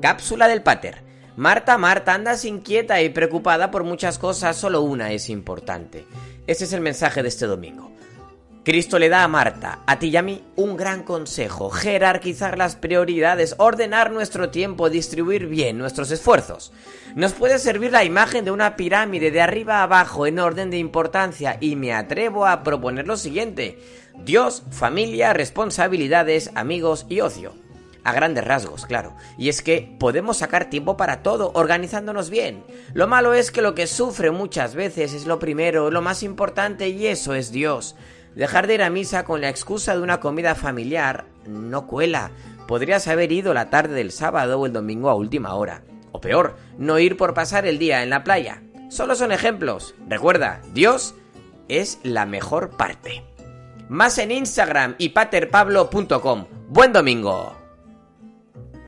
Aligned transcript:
Cápsula 0.00 0.48
del 0.48 0.62
Pater. 0.62 1.02
Marta, 1.36 1.78
Marta, 1.78 2.14
andas 2.14 2.44
inquieta 2.44 3.00
y 3.02 3.10
preocupada 3.10 3.70
por 3.70 3.84
muchas 3.84 4.18
cosas, 4.18 4.56
solo 4.56 4.82
una 4.82 5.12
es 5.12 5.28
importante. 5.28 6.06
Ese 6.46 6.64
es 6.64 6.72
el 6.72 6.80
mensaje 6.80 7.22
de 7.22 7.28
este 7.28 7.46
domingo. 7.46 7.92
Cristo 8.64 8.98
le 8.98 9.08
da 9.08 9.24
a 9.24 9.28
Marta, 9.28 9.78
a 9.86 9.98
ti 9.98 10.08
y 10.08 10.16
a 10.16 10.22
mí, 10.22 10.44
un 10.56 10.76
gran 10.76 11.02
consejo, 11.02 11.70
jerarquizar 11.70 12.58
las 12.58 12.76
prioridades, 12.76 13.54
ordenar 13.58 14.10
nuestro 14.10 14.50
tiempo, 14.50 14.90
distribuir 14.90 15.46
bien 15.46 15.78
nuestros 15.78 16.10
esfuerzos. 16.10 16.72
Nos 17.14 17.32
puede 17.32 17.58
servir 17.58 17.92
la 17.92 18.04
imagen 18.04 18.44
de 18.44 18.50
una 18.50 18.76
pirámide 18.76 19.30
de 19.30 19.40
arriba 19.40 19.78
a 19.78 19.84
abajo 19.84 20.26
en 20.26 20.38
orden 20.38 20.70
de 20.70 20.78
importancia 20.78 21.56
y 21.60 21.76
me 21.76 21.94
atrevo 21.94 22.46
a 22.46 22.62
proponer 22.62 23.06
lo 23.06 23.16
siguiente. 23.16 23.78
Dios, 24.18 24.64
familia, 24.70 25.32
responsabilidades, 25.32 26.50
amigos 26.54 27.06
y 27.08 27.20
ocio. 27.20 27.67
A 28.04 28.12
grandes 28.12 28.44
rasgos, 28.44 28.86
claro. 28.86 29.14
Y 29.36 29.48
es 29.48 29.62
que 29.62 29.96
podemos 29.98 30.38
sacar 30.38 30.70
tiempo 30.70 30.96
para 30.96 31.22
todo, 31.22 31.52
organizándonos 31.54 32.30
bien. 32.30 32.64
Lo 32.94 33.06
malo 33.06 33.34
es 33.34 33.50
que 33.50 33.62
lo 33.62 33.74
que 33.74 33.86
sufre 33.86 34.30
muchas 34.30 34.74
veces 34.74 35.12
es 35.12 35.26
lo 35.26 35.38
primero, 35.38 35.90
lo 35.90 36.02
más 36.02 36.22
importante, 36.22 36.88
y 36.88 37.06
eso 37.06 37.34
es 37.34 37.50
Dios. 37.50 37.96
Dejar 38.34 38.66
de 38.66 38.74
ir 38.74 38.82
a 38.82 38.90
misa 38.90 39.24
con 39.24 39.40
la 39.40 39.48
excusa 39.48 39.94
de 39.94 40.02
una 40.02 40.20
comida 40.20 40.54
familiar 40.54 41.26
no 41.46 41.86
cuela. 41.86 42.30
Podrías 42.66 43.08
haber 43.08 43.32
ido 43.32 43.54
la 43.54 43.70
tarde 43.70 43.94
del 43.94 44.12
sábado 44.12 44.60
o 44.60 44.66
el 44.66 44.72
domingo 44.72 45.10
a 45.10 45.14
última 45.14 45.54
hora. 45.54 45.82
O 46.12 46.20
peor, 46.20 46.56
no 46.78 46.98
ir 46.98 47.16
por 47.16 47.34
pasar 47.34 47.66
el 47.66 47.78
día 47.78 48.02
en 48.02 48.10
la 48.10 48.24
playa. 48.24 48.62
Solo 48.90 49.14
son 49.14 49.32
ejemplos. 49.32 49.94
Recuerda, 50.06 50.60
Dios 50.72 51.14
es 51.68 51.98
la 52.02 52.26
mejor 52.26 52.70
parte. 52.70 53.24
Más 53.88 54.18
en 54.18 54.30
Instagram 54.30 54.94
y 54.98 55.10
paterpablo.com. 55.10 56.46
Buen 56.68 56.92
domingo. 56.92 57.57